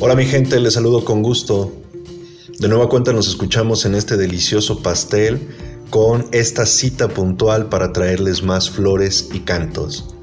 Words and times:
Hola 0.00 0.14
mi 0.14 0.24
gente, 0.24 0.58
les 0.58 0.72
saludo 0.72 1.04
con 1.04 1.22
gusto. 1.22 1.72
De 2.58 2.68
nueva 2.68 2.88
cuenta 2.88 3.12
nos 3.12 3.28
escuchamos 3.28 3.84
en 3.84 3.94
este 3.94 4.16
delicioso 4.16 4.82
pastel 4.82 5.48
con 5.90 6.26
esta 6.32 6.64
cita 6.64 7.08
puntual 7.08 7.68
para 7.68 7.92
traerles 7.92 8.42
más 8.42 8.70
flores 8.70 9.28
y 9.34 9.40
cantos. 9.40 10.15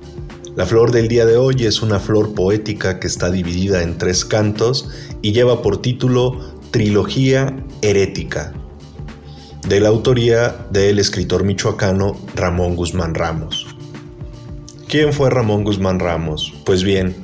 La 0.55 0.67
flor 0.67 0.91
del 0.91 1.07
día 1.07 1.25
de 1.25 1.35
hoy 1.35 1.65
es 1.65 1.81
una 1.81 1.99
flor 1.99 2.35
poética 2.35 2.99
que 2.99 3.07
está 3.07 3.31
dividida 3.31 3.81
en 3.81 3.97
tres 3.97 4.23
cantos 4.23 4.87
y 5.23 5.31
lleva 5.31 5.63
por 5.63 5.81
título 5.81 6.39
Trilogía 6.69 7.55
Herética, 7.81 8.53
de 9.67 9.79
la 9.79 9.89
autoría 9.89 10.55
del 10.69 10.99
escritor 10.99 11.43
michoacano 11.43 12.19
Ramón 12.35 12.75
Guzmán 12.75 13.15
Ramos. 13.15 13.65
¿Quién 14.87 15.11
fue 15.11 15.31
Ramón 15.31 15.63
Guzmán 15.63 15.99
Ramos? 15.99 16.53
Pues 16.65 16.83
bien, 16.83 17.15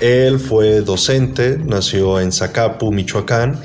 él 0.00 0.38
fue 0.38 0.82
docente, 0.82 1.56
nació 1.56 2.20
en 2.20 2.30
Zacapu, 2.30 2.92
Michoacán, 2.92 3.58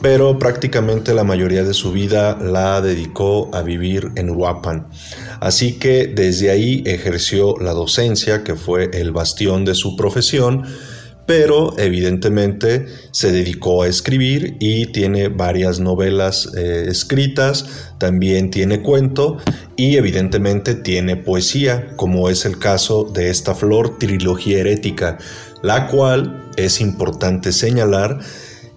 pero 0.00 0.38
prácticamente 0.38 1.12
la 1.12 1.24
mayoría 1.24 1.62
de 1.62 1.74
su 1.74 1.92
vida 1.92 2.38
la 2.40 2.80
dedicó 2.80 3.50
a 3.52 3.60
vivir 3.60 4.12
en 4.16 4.30
Uruapan. 4.30 4.86
Así 5.40 5.74
que 5.74 6.06
desde 6.06 6.50
ahí 6.50 6.82
ejerció 6.86 7.56
la 7.58 7.72
docencia, 7.72 8.44
que 8.44 8.54
fue 8.54 8.90
el 8.92 9.10
bastión 9.10 9.64
de 9.64 9.74
su 9.74 9.96
profesión, 9.96 10.64
pero 11.26 11.78
evidentemente 11.78 12.86
se 13.12 13.30
dedicó 13.30 13.82
a 13.82 13.88
escribir 13.88 14.56
y 14.58 14.86
tiene 14.86 15.28
varias 15.28 15.78
novelas 15.78 16.50
eh, 16.56 16.86
escritas, 16.88 17.92
también 17.98 18.50
tiene 18.50 18.82
cuento 18.82 19.38
y 19.76 19.96
evidentemente 19.96 20.74
tiene 20.74 21.16
poesía, 21.16 21.94
como 21.96 22.28
es 22.28 22.44
el 22.44 22.58
caso 22.58 23.04
de 23.04 23.30
esta 23.30 23.54
flor 23.54 23.98
trilogía 23.98 24.58
herética 24.58 25.18
la 25.62 25.88
cual, 25.88 26.50
es 26.56 26.80
importante 26.80 27.52
señalar, 27.52 28.18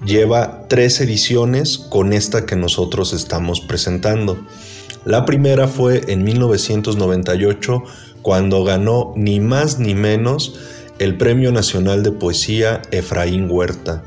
lleva 0.06 0.68
tres 0.68 1.00
ediciones 1.02 1.78
con 1.78 2.14
esta 2.14 2.46
que 2.46 2.56
nosotros 2.56 3.14
estamos 3.14 3.62
presentando. 3.62 4.46
La 5.06 5.26
primera 5.26 5.68
fue 5.68 6.04
en 6.08 6.24
1998 6.24 7.84
cuando 8.22 8.64
ganó 8.64 9.14
ni 9.18 9.42
más 9.42 9.78
ni 9.78 9.96
menos 9.96 10.56
el 10.98 11.18
Premio 11.18 11.52
Nacional 11.52 12.04
de 12.04 12.12
Poesía 12.12 12.82
Efraín 12.92 13.52
Huerta, 13.52 14.04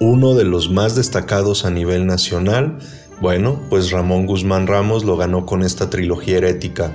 uno 0.00 0.34
de 0.34 0.44
los 0.44 0.68
más 0.68 0.96
destacados 0.96 1.64
a 1.64 1.70
nivel 1.70 2.06
nacional. 2.06 2.78
Bueno, 3.20 3.60
pues 3.70 3.92
Ramón 3.92 4.26
Guzmán 4.26 4.66
Ramos 4.66 5.04
lo 5.04 5.16
ganó 5.16 5.46
con 5.46 5.62
esta 5.62 5.90
trilogía 5.90 6.38
herética. 6.38 6.92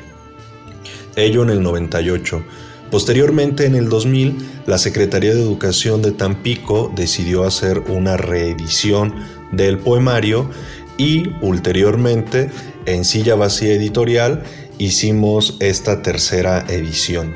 Ello 1.15 1.43
en 1.43 1.49
el 1.49 1.63
98. 1.63 2.43
Posteriormente, 2.91 3.65
en 3.65 3.75
el 3.75 3.87
2000, 3.87 4.37
la 4.65 4.77
Secretaría 4.77 5.33
de 5.33 5.41
Educación 5.41 6.01
de 6.01 6.11
Tampico 6.11 6.91
decidió 6.95 7.45
hacer 7.45 7.79
una 7.87 8.17
reedición 8.17 9.13
del 9.51 9.77
poemario 9.77 10.49
y 10.97 11.29
ulteriormente, 11.41 12.49
en 12.85 13.05
Silla 13.05 13.35
Vacía 13.35 13.73
Editorial, 13.73 14.43
hicimos 14.77 15.57
esta 15.59 16.01
tercera 16.01 16.65
edición. 16.67 17.35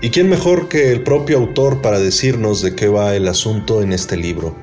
¿Y 0.00 0.10
quién 0.10 0.28
mejor 0.28 0.68
que 0.68 0.90
el 0.90 1.02
propio 1.02 1.38
autor 1.38 1.80
para 1.80 2.00
decirnos 2.00 2.62
de 2.62 2.74
qué 2.74 2.88
va 2.88 3.14
el 3.14 3.28
asunto 3.28 3.82
en 3.82 3.92
este 3.92 4.16
libro? 4.16 4.56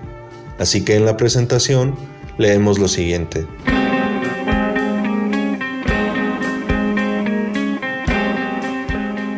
Así 0.57 0.83
que 0.83 0.95
en 0.95 1.05
la 1.05 1.15
presentación 1.15 1.95
leemos 2.37 2.79
lo 2.79 2.87
siguiente. 2.87 3.45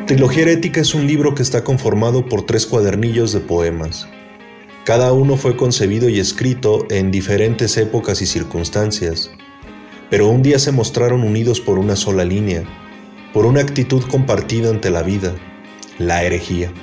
Trilogía 0.08 0.42
Herética 0.42 0.82
es 0.82 0.94
un 0.94 1.08
libro 1.08 1.36
que 1.36 1.42
está 1.42 1.64
conformado 1.64 2.26
por 2.26 2.46
tres 2.46 2.66
cuadernillos 2.66 3.32
de 3.32 3.40
poemas. 3.40 4.08
Cada 4.92 5.14
uno 5.14 5.38
fue 5.38 5.56
concebido 5.56 6.10
y 6.10 6.20
escrito 6.20 6.86
en 6.90 7.12
diferentes 7.12 7.78
épocas 7.78 8.22
y 8.22 8.26
circunstancias, 8.26 9.32
pero 10.10 10.28
un 10.28 10.44
día 10.44 10.60
se 10.60 10.74
mostraron 10.74 11.24
unidos 11.24 11.62
por 11.62 11.80
una 11.80 11.96
sola 11.96 12.26
línea, 12.26 12.66
por 13.32 13.46
una 13.46 13.62
actitud 13.62 14.04
compartida 14.12 14.70
ante 14.70 14.90
la 14.90 15.02
vida, 15.02 15.34
la 15.98 16.26
herejía. 16.26 16.74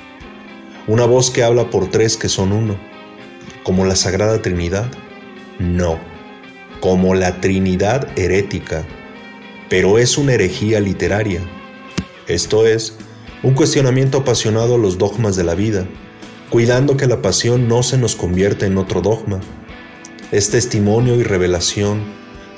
Una 0.87 1.05
voz 1.05 1.29
que 1.29 1.43
habla 1.43 1.69
por 1.69 1.91
tres 1.91 2.17
que 2.17 2.29
son 2.29 2.51
uno, 2.51 2.79
como 3.61 3.85
la 3.85 3.95
Sagrada 3.95 4.41
Trinidad. 4.41 4.89
No, 5.59 5.99
como 6.79 7.13
la 7.13 7.39
Trinidad 7.41 8.07
herética, 8.17 8.87
pero 9.69 9.99
es 9.99 10.17
una 10.17 10.33
herejía 10.33 10.79
literaria. 10.79 11.41
Esto 12.25 12.65
es, 12.65 12.97
un 13.43 13.53
cuestionamiento 13.53 14.17
apasionado 14.17 14.73
a 14.73 14.79
los 14.79 14.97
dogmas 14.97 15.35
de 15.35 15.43
la 15.43 15.53
vida, 15.53 15.85
cuidando 16.49 16.97
que 16.97 17.07
la 17.07 17.21
pasión 17.21 17.67
no 17.67 17.83
se 17.83 17.97
nos 17.97 18.15
convierta 18.15 18.65
en 18.65 18.77
otro 18.77 19.01
dogma. 19.01 19.39
Es 20.31 20.49
testimonio 20.49 21.15
y 21.15 21.23
revelación, 21.23 22.03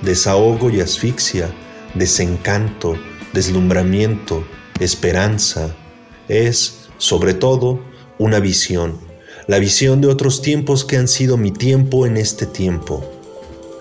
desahogo 0.02 0.70
y 0.70 0.82
asfixia, 0.82 1.50
desencanto, 1.94 2.96
deslumbramiento, 3.34 4.46
esperanza. 4.80 5.76
Es, 6.28 6.90
sobre 6.98 7.34
todo, 7.34 7.82
una 8.18 8.40
visión, 8.40 9.00
la 9.48 9.60
visión 9.60 10.02
de 10.02 10.08
otros 10.08 10.42
tiempos 10.42 10.86
que 10.86 10.98
han 10.98 11.08
sido 11.08 11.38
mi 11.38 11.52
tiempo 11.52 12.06
en 12.06 12.18
este 12.18 12.46
tiempo, 12.46 13.04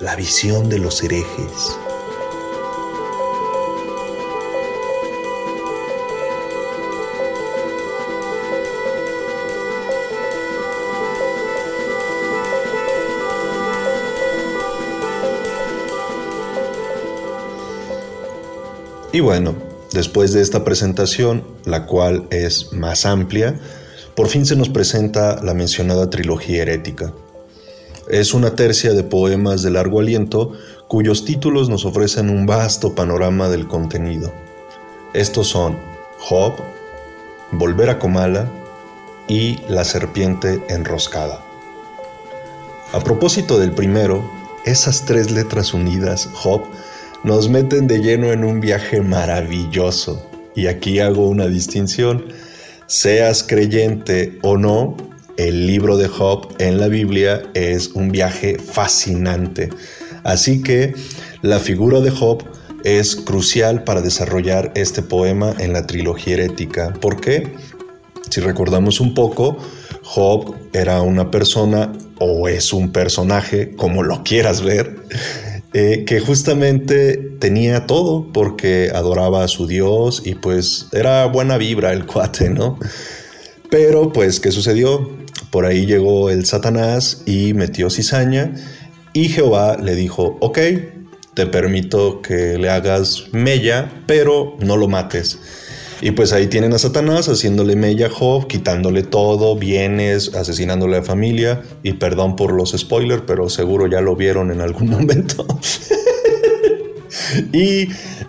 la 0.01 0.17
visión 0.17 0.69
de 0.69 0.79
los 0.79 1.03
herejes. 1.03 1.79
Y 19.13 19.21
bueno, 19.21 19.55
después 19.93 20.33
de 20.33 20.41
esta 20.41 20.63
presentación, 20.63 21.45
la 21.65 21.87
cual 21.87 22.29
es 22.31 22.73
más 22.73 23.07
amplia, 23.07 23.59
por 24.15 24.29
fin 24.29 24.47
se 24.47 24.55
nos 24.55 24.69
presenta 24.69 25.43
la 25.43 25.53
mencionada 25.53 26.11
trilogía 26.11 26.63
herética. 26.63 27.13
Es 28.09 28.35
una 28.35 28.55
tercia 28.55 28.93
de 28.93 29.03
poemas 29.03 29.63
de 29.63 29.71
largo 29.71 29.99
aliento 29.99 30.53
cuyos 30.87 31.25
títulos 31.25 31.69
nos 31.69 31.85
ofrecen 31.85 32.31
un 32.31 32.47
vasto 32.47 32.95
panorama 32.95 33.49
del 33.49 33.67
contenido. 33.67 34.33
Estos 35.13 35.49
son 35.49 35.77
Job, 36.19 36.55
Volver 37.51 37.91
a 37.91 37.99
Comala 37.99 38.49
y 39.27 39.59
La 39.69 39.85
serpiente 39.85 40.63
enroscada. 40.69 41.41
A 42.93 43.01
propósito 43.01 43.59
del 43.59 43.73
primero, 43.73 44.29
esas 44.65 45.05
tres 45.05 45.33
letras 45.33 45.75
unidas, 45.75 46.29
Job, 46.33 46.63
nos 47.23 47.49
meten 47.49 47.87
de 47.87 47.99
lleno 47.99 48.33
en 48.33 48.45
un 48.45 48.61
viaje 48.61 49.01
maravilloso. 49.01 50.27
Y 50.55 50.67
aquí 50.67 51.01
hago 51.01 51.29
una 51.29 51.47
distinción. 51.47 52.25
Seas 52.87 53.43
creyente 53.43 54.39
o 54.43 54.57
no, 54.57 54.97
el 55.37 55.67
libro 55.67 55.97
de 55.97 56.09
Job 56.09 56.55
en 56.59 56.79
la 56.79 56.89
Biblia 56.89 57.43
es 57.55 57.89
un 57.89 58.11
viaje 58.11 58.59
fascinante. 58.59 59.71
Así 60.25 60.63
que 60.63 60.95
la 61.43 61.61
figura 61.61 62.01
de 62.01 62.11
Job 62.11 62.43
es 62.85 63.15
crucial 63.17 63.85
para 63.85 64.01
desarrollar 64.01 64.73
este 64.75 65.03
poema 65.03 65.55
en 65.59 65.73
la 65.73 65.87
trilogía 65.87 66.35
herética. 66.35 66.93
¿Por 66.95 67.21
qué? 67.21 67.53
Si 68.31 68.41
recordamos 68.41 69.01
un 69.01 69.15
poco, 69.15 69.59
Job 70.03 70.55
era 70.73 71.03
una 71.03 71.31
persona 71.31 71.93
o 72.19 72.49
es 72.49 72.73
un 72.73 72.93
personaje, 72.93 73.75
como 73.77 74.03
lo 74.03 74.23
quieras 74.23 74.63
ver, 74.63 74.97
eh, 75.73 76.05
que 76.05 76.19
justamente 76.19 77.17
tenía 77.39 77.87
todo 77.87 78.27
porque 78.33 78.91
adoraba 78.93 79.45
a 79.45 79.49
su 79.49 79.67
Dios 79.69 80.23
y 80.25 80.35
pues 80.35 80.89
era 80.93 81.27
buena 81.27 81.59
vibra 81.59 81.93
el 81.93 82.07
cuate, 82.07 82.51
¿no? 82.51 82.79
Pero 83.71 84.13
pues, 84.13 84.41
¿qué 84.41 84.51
sucedió? 84.51 85.09
Por 85.51 85.67
ahí 85.67 85.87
llegó 85.87 86.29
el 86.31 86.45
Satanás 86.45 87.23
y 87.25 87.55
metió 87.55 87.89
cizaña 87.89 88.53
y 89.13 89.29
Jehová 89.29 89.77
le 89.77 89.95
dijo, 89.95 90.39
ok, 90.41 90.59
te 91.35 91.47
permito 91.47 92.21
que 92.21 92.59
le 92.59 92.69
hagas 92.69 93.27
mella, 93.33 93.91
pero 94.07 94.57
no 94.61 94.77
lo 94.77 94.89
mates. 94.89 95.39
Y 96.03 96.13
pues 96.13 96.33
ahí 96.33 96.47
tienen 96.47 96.73
a 96.73 96.79
Satanás 96.79 97.29
haciéndole 97.29 97.77
mella 97.77 98.07
a 98.07 98.11
Job, 98.11 98.47
quitándole 98.47 99.03
todo, 99.03 99.55
bienes, 99.57 100.35
asesinándole 100.35 100.97
a 100.97 101.01
la 101.01 101.05
familia. 101.05 101.63
Y 101.83 101.95
perdón 101.95 102.37
por 102.37 102.53
los 102.53 102.73
spoilers, 102.73 103.25
pero 103.27 103.51
seguro 103.51 103.87
ya 103.87 104.01
lo 104.01 104.17
vieron 104.17 104.51
en 104.51 104.63
algún 104.63 104.89
momento. 104.91 105.47
y, 107.53 107.87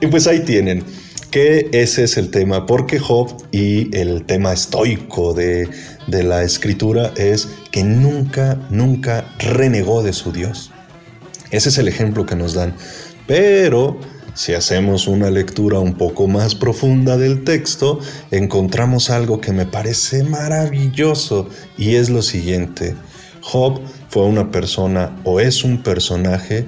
pues 0.08 0.28
ahí 0.28 0.42
tienen. 0.42 0.84
que 1.32 1.70
ese 1.72 2.04
es 2.04 2.18
el 2.18 2.30
tema, 2.30 2.66
porque 2.66 3.00
Job 3.00 3.32
y 3.52 3.96
el 3.96 4.26
tema 4.26 4.52
estoico 4.52 5.34
de, 5.34 5.70
de 6.08 6.24
la 6.24 6.44
escritura 6.44 7.14
es 7.16 7.48
que 7.72 7.86
nunca, 7.86 8.60
nunca 8.70 9.34
renegó 9.40 10.04
de 10.04 10.12
su 10.12 10.34
Dios. 10.34 10.72
Ese 11.52 11.70
es 11.70 11.78
el 11.78 11.88
ejemplo 11.88 12.26
que 12.26 12.36
nos 12.36 12.54
dan. 12.54 12.76
Pero 13.28 13.98
si 14.34 14.54
hacemos 14.54 15.08
una 15.08 15.30
lectura 15.30 15.80
un 15.80 15.96
poco 15.96 16.28
más 16.28 16.56
profunda 16.56 17.18
del 17.18 17.44
texto, 17.44 18.00
encontramos 18.32 19.10
algo 19.10 19.42
que 19.42 19.52
me 19.52 19.66
parece 19.66 20.24
maravilloso 20.24 21.50
y 21.78 21.96
es 21.96 22.10
lo 22.10 22.22
siguiente. 22.22 22.96
Job 23.42 23.82
fue 24.10 24.24
una 24.24 24.52
persona 24.52 25.20
o 25.24 25.40
es 25.40 25.64
un 25.64 25.84
personaje 25.84 26.66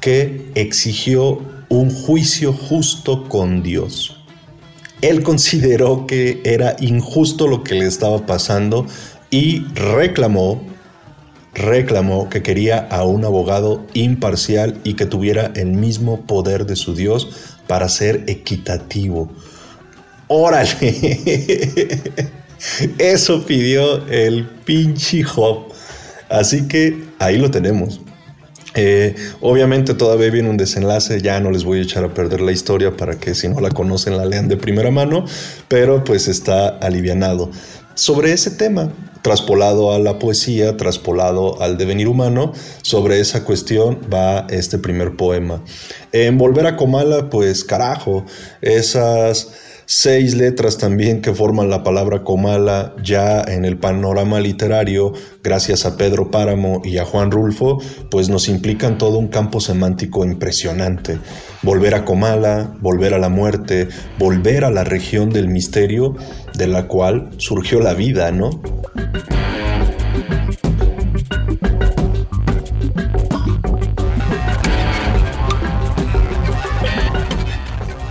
que 0.00 0.50
exigió 0.54 1.40
un 1.68 1.90
juicio 1.90 2.52
justo 2.52 3.28
con 3.28 3.62
Dios. 3.62 4.16
Él 5.00 5.22
consideró 5.22 6.06
que 6.06 6.40
era 6.44 6.76
injusto 6.80 7.46
lo 7.46 7.62
que 7.62 7.74
le 7.74 7.86
estaba 7.86 8.26
pasando 8.26 8.86
y 9.30 9.64
reclamó 9.74 10.73
reclamó 11.54 12.28
que 12.28 12.42
quería 12.42 12.78
a 12.78 13.04
un 13.04 13.24
abogado 13.24 13.86
imparcial 13.94 14.80
y 14.84 14.94
que 14.94 15.06
tuviera 15.06 15.52
el 15.54 15.72
mismo 15.72 16.26
poder 16.26 16.66
de 16.66 16.76
su 16.76 16.94
Dios 16.94 17.54
para 17.66 17.88
ser 17.88 18.24
equitativo. 18.26 19.30
Órale. 20.28 20.70
Eso 22.98 23.44
pidió 23.44 24.06
el 24.08 24.46
pinche 24.64 25.22
Job. 25.22 25.72
Así 26.28 26.66
que 26.66 27.04
ahí 27.18 27.38
lo 27.38 27.50
tenemos. 27.50 28.00
Eh, 28.76 29.14
obviamente 29.40 29.94
todavía 29.94 30.30
viene 30.30 30.50
un 30.50 30.56
desenlace, 30.56 31.20
ya 31.20 31.38
no 31.38 31.52
les 31.52 31.62
voy 31.62 31.78
a 31.78 31.82
echar 31.82 32.02
a 32.04 32.12
perder 32.12 32.40
la 32.40 32.50
historia 32.50 32.96
para 32.96 33.18
que 33.18 33.34
si 33.34 33.48
no 33.48 33.60
la 33.60 33.70
conocen 33.70 34.16
la 34.16 34.24
lean 34.24 34.48
de 34.48 34.56
primera 34.56 34.90
mano, 34.90 35.24
pero 35.68 36.02
pues 36.02 36.26
está 36.26 36.68
alivianado. 36.68 37.50
Sobre 37.94 38.32
ese 38.32 38.50
tema, 38.50 38.92
traspolado 39.22 39.92
a 39.92 40.00
la 40.00 40.18
poesía, 40.18 40.76
traspolado 40.76 41.62
al 41.62 41.78
devenir 41.78 42.08
humano, 42.08 42.52
sobre 42.82 43.20
esa 43.20 43.44
cuestión 43.44 44.00
va 44.12 44.46
este 44.50 44.78
primer 44.78 45.16
poema. 45.16 45.62
En 46.10 46.36
Volver 46.36 46.66
a 46.66 46.76
Comala, 46.76 47.30
pues 47.30 47.62
carajo, 47.62 48.26
esas 48.60 49.52
seis 49.86 50.34
letras 50.34 50.78
también 50.78 51.20
que 51.20 51.34
forman 51.34 51.70
la 51.70 51.82
palabra 51.82 52.22
Comala 52.22 52.94
ya 53.02 53.42
en 53.42 53.64
el 53.64 53.78
panorama 53.78 54.40
literario, 54.40 55.12
gracias 55.42 55.86
a 55.86 55.96
Pedro 55.96 56.30
Páramo 56.30 56.82
y 56.84 56.98
a 56.98 57.04
Juan 57.04 57.30
Rulfo, 57.30 57.80
pues 58.10 58.28
nos 58.28 58.48
implican 58.48 58.98
todo 58.98 59.18
un 59.18 59.28
campo 59.28 59.60
semántico 59.60 60.24
impresionante. 60.24 61.18
Volver 61.62 61.94
a 61.94 62.04
Comala, 62.04 62.74
volver 62.80 63.14
a 63.14 63.18
la 63.18 63.28
muerte, 63.28 63.88
volver 64.18 64.64
a 64.64 64.70
la 64.70 64.84
región 64.84 65.30
del 65.30 65.48
misterio 65.48 66.14
de 66.54 66.66
la 66.66 66.86
cual 66.86 67.30
surgió 67.38 67.80
la 67.80 67.94
vida, 67.94 68.30
¿no? 68.30 68.50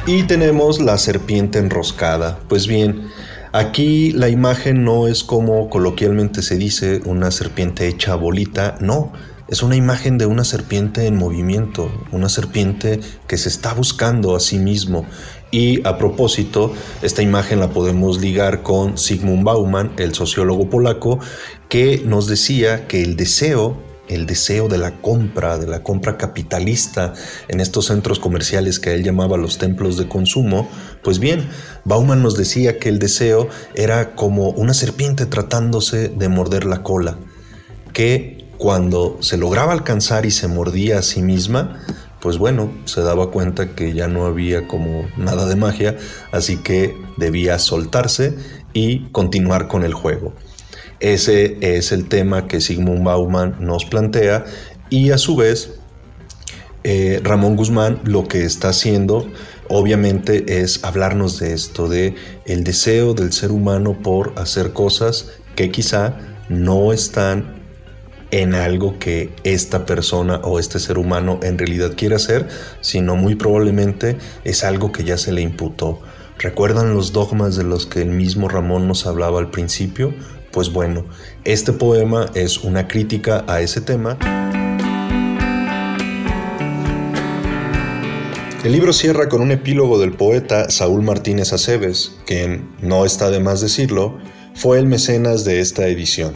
Y 0.06 0.24
tenemos 0.24 0.82
la 0.82 0.98
serpiente 0.98 1.60
enroscada. 1.60 2.38
Pues 2.50 2.68
bien, 2.68 3.10
aquí 3.54 4.12
la 4.12 4.28
imagen 4.28 4.84
no 4.84 5.08
es 5.08 5.24
como 5.24 5.70
coloquialmente 5.70 6.42
se 6.42 6.58
dice 6.58 7.00
una 7.06 7.32
serpiente 7.32 7.88
hecha 7.88 8.16
bolita, 8.16 8.76
no, 8.82 9.14
es 9.48 9.64
una 9.64 9.78
imagen 9.78 10.18
de 10.18 10.26
una 10.26 10.44
serpiente 10.44 11.08
en 11.08 11.16
movimiento, 11.16 11.90
una 12.12 12.28
serpiente 12.28 13.00
que 13.28 13.38
se 13.38 13.48
está 13.48 13.74
buscando 13.74 14.36
a 14.36 14.42
sí 14.42 14.60
mismo. 14.60 15.06
Y 15.52 15.88
a 15.88 15.98
propósito, 15.98 16.74
esta 17.02 17.22
imagen 17.22 17.62
la 17.62 17.70
podemos 17.70 18.20
ligar 18.20 18.62
con 18.62 18.98
Sigmund 18.98 19.46
Bauman, 19.46 19.94
el 19.98 20.14
sociólogo 20.14 20.70
polaco, 20.70 21.20
que 21.70 22.02
nos 22.06 22.28
decía 22.28 22.90
que 22.90 23.04
el 23.04 23.16
deseo 23.16 23.78
el 24.08 24.26
deseo 24.26 24.68
de 24.68 24.78
la 24.78 25.02
compra, 25.02 25.58
de 25.58 25.68
la 25.68 25.82
compra 25.82 26.18
capitalista 26.18 27.14
en 27.48 27.60
estos 27.60 27.86
centros 27.86 28.20
comerciales 28.20 28.80
que 28.80 28.94
él 28.94 29.04
llamaba 29.04 29.38
los 29.38 29.58
templos 29.58 29.98
de 29.98 30.08
consumo, 30.08 30.70
pues 31.04 31.20
bien, 31.20 31.50
Bauman 31.86 32.22
nos 32.22 32.36
decía 32.36 32.80
que 32.80 32.90
el 32.90 33.00
deseo 33.00 33.48
era 33.76 34.16
como 34.16 34.50
una 34.50 34.74
serpiente 34.74 35.26
tratándose 35.26 36.10
de 36.10 36.30
morder 36.30 36.66
la 36.66 36.84
cola, 36.84 37.18
que 37.94 38.46
cuando 38.58 39.18
se 39.22 39.38
lograba 39.38 39.74
alcanzar 39.74 40.26
y 40.26 40.32
se 40.32 40.48
mordía 40.48 41.00
a 41.00 41.02
sí 41.02 41.22
misma, 41.22 41.82
pues 42.22 42.38
bueno, 42.38 42.72
se 42.86 43.02
daba 43.02 43.32
cuenta 43.32 43.76
que 43.76 43.94
ya 43.94 44.08
no 44.08 44.26
había 44.26 44.68
como 44.68 45.10
nada 45.18 45.46
de 45.46 45.58
magia, 45.58 45.98
así 46.32 46.56
que 46.56 46.96
debía 47.18 47.60
soltarse 47.60 48.38
y 48.72 49.10
continuar 49.10 49.68
con 49.68 49.84
el 49.84 49.94
juego. 49.94 50.34
Ese 51.04 51.58
es 51.60 51.92
el 51.92 52.08
tema 52.08 52.48
que 52.48 52.62
Sigmund 52.62 53.04
Bauman 53.04 53.58
nos 53.60 53.84
plantea 53.84 54.46
y 54.90 55.12
a 55.12 55.18
su 55.18 55.36
vez 55.36 55.72
eh, 56.86 57.20
Ramón 57.22 57.58
Guzmán 57.58 58.00
lo 58.06 58.30
que 58.30 58.46
está 58.46 58.70
haciendo 58.70 59.28
obviamente 59.68 60.62
es 60.62 60.82
hablarnos 60.86 61.40
de 61.40 61.52
esto, 61.52 61.90
de 61.90 62.16
el 62.46 62.64
deseo 62.64 63.14
del 63.14 63.34
ser 63.34 63.52
humano 63.52 63.98
por 64.02 64.32
hacer 64.38 64.72
cosas 64.72 65.32
que 65.58 65.72
quizá 65.72 66.18
no 66.48 66.94
están 66.94 67.62
en 68.32 68.56
algo 68.56 68.98
que 68.98 69.36
esta 69.44 69.86
persona 69.86 70.38
o 70.38 70.58
este 70.58 70.80
ser 70.80 70.98
humano 70.98 71.38
en 71.44 71.58
realidad 71.58 71.96
quiere 71.98 72.16
hacer, 72.16 72.48
sino 72.80 73.18
muy 73.18 73.36
probablemente 73.36 74.18
es 74.46 74.64
algo 74.64 74.94
que 74.94 75.04
ya 75.04 75.18
se 75.18 75.34
le 75.34 75.42
imputó. 75.42 76.00
¿Recuerdan 76.40 76.94
los 76.94 77.12
dogmas 77.12 77.58
de 77.58 77.66
los 77.66 77.88
que 77.88 78.02
el 78.02 78.10
mismo 78.10 78.48
Ramón 78.48 78.88
nos 78.88 79.06
hablaba 79.06 79.40
al 79.40 79.52
principio? 79.52 80.14
Pues 80.54 80.72
bueno, 80.72 81.06
este 81.46 81.74
poema 81.74 82.28
es 82.36 82.60
una 82.60 82.88
crítica 82.88 83.44
a 83.48 83.62
ese 83.62 83.82
tema. 83.82 84.20
El 88.64 88.72
libro 88.72 88.94
cierra 88.94 89.30
con 89.30 89.42
un 89.42 89.52
epílogo 89.52 89.98
del 89.98 90.14
poeta 90.14 90.70
Saúl 90.70 91.02
Martínez 91.02 91.54
Aceves, 91.54 92.20
quien, 92.28 92.70
no 92.84 93.04
está 93.04 93.32
de 93.32 93.40
más 93.40 93.62
decirlo, 93.62 94.20
fue 94.54 94.78
el 94.78 94.86
mecenas 94.86 95.44
de 95.44 95.60
esta 95.60 95.88
edición. 95.88 96.34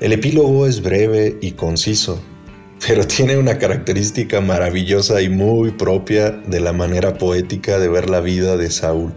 El 0.00 0.12
epílogo 0.12 0.66
es 0.66 0.82
breve 0.82 1.38
y 1.40 1.52
conciso, 1.52 2.20
pero 2.84 3.06
tiene 3.06 3.36
una 3.36 3.58
característica 3.58 4.40
maravillosa 4.40 5.22
y 5.22 5.28
muy 5.28 5.70
propia 5.70 6.32
de 6.32 6.58
la 6.58 6.72
manera 6.72 7.16
poética 7.16 7.78
de 7.78 7.88
ver 7.88 8.10
la 8.10 8.20
vida 8.20 8.56
de 8.56 8.72
Saúl, 8.72 9.14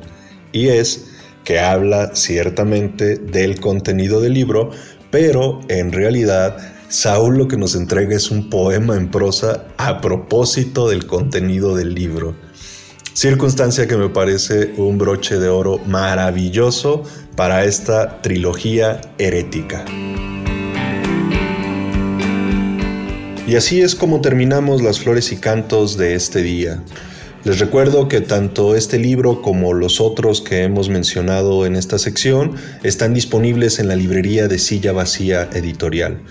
y 0.51 0.67
es 0.67 1.12
que 1.43 1.59
habla 1.59 2.15
ciertamente 2.15 3.17
del 3.17 3.59
contenido 3.59 4.21
del 4.21 4.33
libro, 4.33 4.71
pero 5.11 5.61
en 5.67 5.91
realidad 5.91 6.57
Saúl 6.89 7.37
lo 7.37 7.47
que 7.47 7.57
nos 7.57 7.75
entrega 7.75 8.15
es 8.15 8.31
un 8.31 8.49
poema 8.49 8.95
en 8.95 9.09
prosa 9.09 9.65
a 9.77 9.99
propósito 9.99 10.87
del 10.89 11.05
contenido 11.05 11.75
del 11.75 11.93
libro. 11.93 12.35
Circunstancia 13.13 13.87
que 13.87 13.97
me 13.97 14.09
parece 14.09 14.73
un 14.77 14.97
broche 14.97 15.37
de 15.37 15.47
oro 15.47 15.79
maravilloso 15.85 17.03
para 17.35 17.63
esta 17.65 18.21
trilogía 18.21 19.01
herética. 19.17 19.85
Y 23.45 23.55
así 23.55 23.81
es 23.81 23.93
como 23.93 24.21
terminamos 24.21 24.81
las 24.81 24.99
flores 24.99 25.31
y 25.31 25.37
cantos 25.37 25.97
de 25.97 26.15
este 26.15 26.41
día. 26.41 26.81
Les 27.45 27.59
recuerdo 27.59 28.07
que 28.07 28.21
tanto 28.21 28.73
este 28.73 28.97
libro 28.97 29.41
como 29.41 29.73
los 29.73 29.99
otros 29.99 30.39
que 30.39 30.63
hemos 30.63 30.87
mencionado 30.87 31.65
en 31.65 31.75
esta 31.75 31.99
sección 31.99 32.55
están 32.83 33.13
disponibles 33.13 33.79
en 33.79 33.89
la 33.89 33.97
librería 33.97 34.47
de 34.47 34.57
Silla 34.57 34.93
Vacía 34.93 35.49
Editorial. 35.51 36.21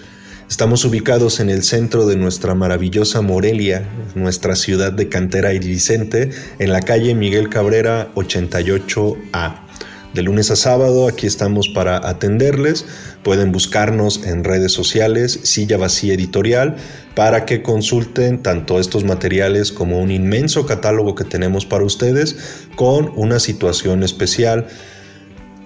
Estamos 0.49 0.87
ubicados 0.87 1.39
en 1.41 1.51
el 1.51 1.65
centro 1.65 2.07
de 2.07 2.17
nuestra 2.17 2.55
maravillosa 2.55 3.21
Morelia, 3.21 3.87
nuestra 4.15 4.57
ciudad 4.57 4.91
de 4.91 5.11
cantera 5.11 5.53
y 5.53 5.59
Vicente, 5.59 6.31
en 6.59 6.73
la 6.73 6.81
calle 6.81 7.15
Miguel 7.15 7.51
Cabrera 7.51 8.09
88A. 8.15 9.72
De 10.15 10.21
lunes 10.23 10.51
a 10.51 10.57
sábado 10.57 11.09
aquí 11.09 11.27
estamos 11.27 11.71
para 11.71 12.07
atenderles. 12.07 12.85
Pueden 13.23 13.51
buscarnos 13.51 14.27
en 14.27 14.45
redes 14.45 14.71
sociales, 14.73 15.41
Silla 15.45 15.79
Vacía 15.79 16.13
Editorial, 16.13 16.77
para 17.15 17.47
que 17.47 17.63
consulten 17.63 18.43
tanto 18.43 18.79
estos 18.79 19.05
materiales 19.05 19.73
como 19.73 20.01
un 20.01 20.11
inmenso 20.11 20.67
catálogo 20.67 21.15
que 21.15 21.25
tenemos 21.25 21.65
para 21.65 21.85
ustedes 21.85 22.67
con 22.77 23.11
una 23.17 23.39
situación 23.39 24.03
especial. 24.03 24.67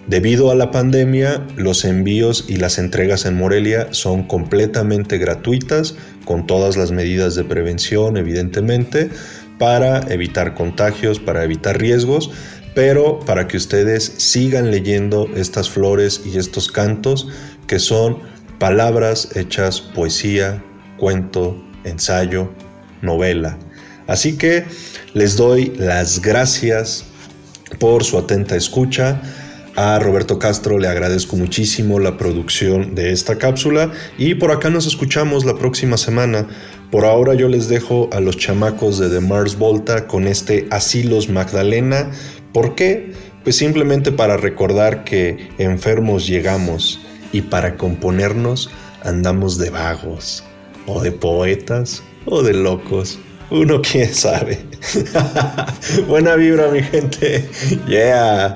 Debido 0.06 0.52
a 0.52 0.54
la 0.54 0.70
pandemia, 0.70 1.44
los 1.56 1.84
envíos 1.84 2.44
y 2.46 2.58
las 2.58 2.78
entregas 2.78 3.26
en 3.26 3.34
Morelia 3.34 3.88
son 3.90 4.22
completamente 4.22 5.18
gratuitas, 5.18 5.96
con 6.24 6.46
todas 6.46 6.76
las 6.76 6.92
medidas 6.92 7.34
de 7.34 7.42
prevención, 7.42 8.16
evidentemente, 8.16 9.10
para 9.58 10.00
evitar 10.12 10.54
contagios, 10.54 11.18
para 11.18 11.42
evitar 11.42 11.80
riesgos 11.80 12.30
pero 12.76 13.20
para 13.20 13.48
que 13.48 13.56
ustedes 13.56 14.12
sigan 14.18 14.70
leyendo 14.70 15.30
estas 15.34 15.70
flores 15.70 16.20
y 16.26 16.36
estos 16.36 16.70
cantos 16.70 17.26
que 17.66 17.78
son 17.78 18.18
palabras 18.58 19.30
hechas 19.34 19.80
poesía, 19.80 20.62
cuento, 20.98 21.56
ensayo, 21.84 22.52
novela. 23.00 23.56
Así 24.06 24.36
que 24.36 24.66
les 25.14 25.38
doy 25.38 25.72
las 25.78 26.20
gracias 26.20 27.06
por 27.78 28.04
su 28.04 28.18
atenta 28.18 28.56
escucha. 28.56 29.22
A 29.76 29.98
Roberto 29.98 30.38
Castro 30.38 30.78
le 30.78 30.88
agradezco 30.88 31.36
muchísimo 31.36 31.98
la 31.98 32.16
producción 32.16 32.94
de 32.94 33.12
esta 33.12 33.36
cápsula 33.36 33.92
y 34.16 34.34
por 34.34 34.50
acá 34.50 34.70
nos 34.70 34.86
escuchamos 34.86 35.44
la 35.44 35.54
próxima 35.54 35.98
semana. 35.98 36.48
Por 36.90 37.04
ahora 37.04 37.34
yo 37.34 37.46
les 37.48 37.68
dejo 37.68 38.08
a 38.10 38.20
los 38.20 38.38
chamacos 38.38 38.98
de 38.98 39.10
The 39.10 39.20
Mars 39.20 39.58
Volta 39.58 40.06
con 40.06 40.26
este 40.26 40.66
Asilos 40.70 41.28
Magdalena. 41.28 42.10
¿Por 42.54 42.74
qué? 42.74 43.12
Pues 43.44 43.56
simplemente 43.56 44.12
para 44.12 44.38
recordar 44.38 45.04
que 45.04 45.50
enfermos 45.58 46.26
llegamos 46.26 46.98
y 47.32 47.42
para 47.42 47.76
componernos 47.76 48.70
andamos 49.04 49.58
de 49.58 49.68
vagos 49.68 50.42
o 50.86 51.02
de 51.02 51.12
poetas 51.12 52.02
o 52.24 52.42
de 52.42 52.54
locos. 52.54 53.18
Uno 53.50 53.82
quién 53.92 54.14
sabe. 54.14 54.58
Buena 56.08 56.34
vibra 56.36 56.68
mi 56.68 56.82
gente. 56.82 57.46
Yeah. 57.86 58.54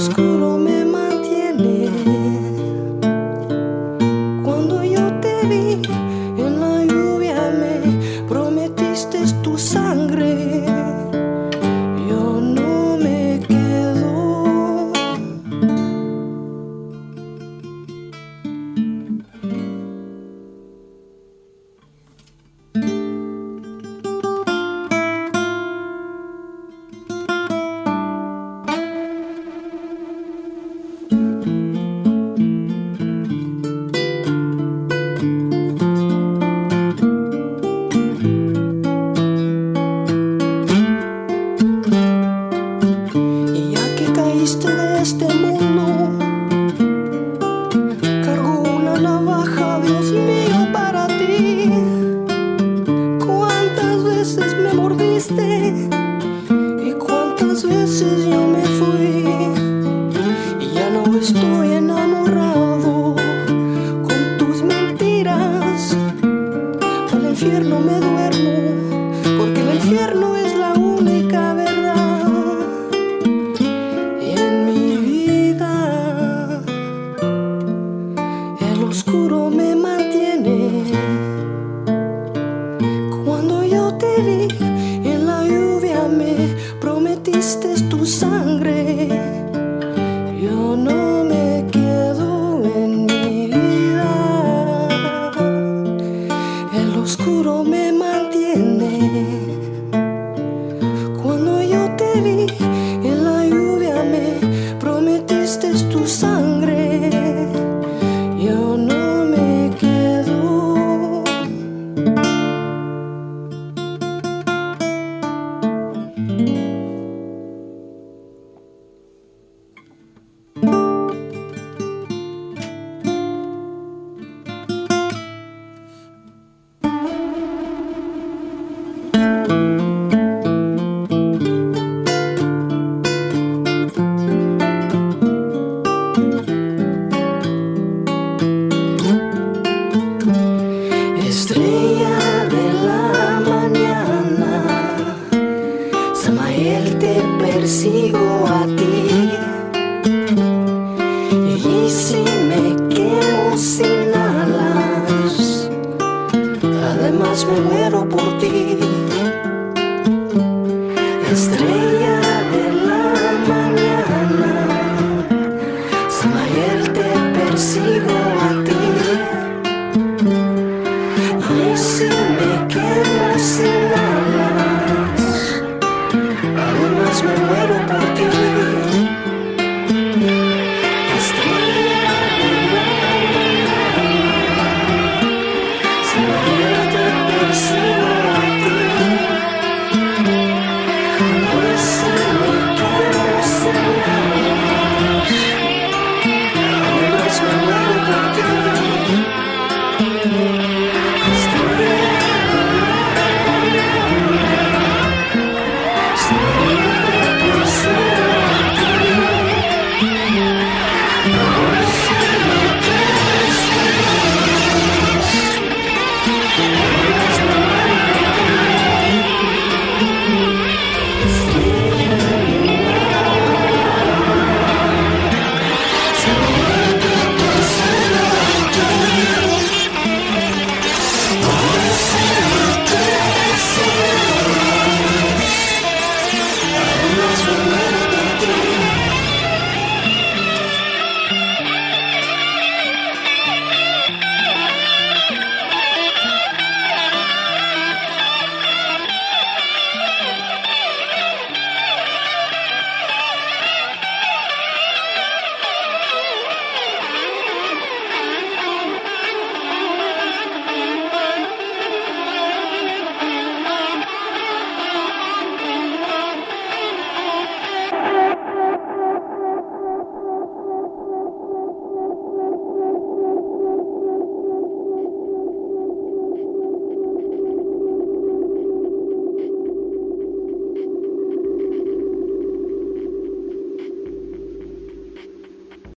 En 0.00 0.39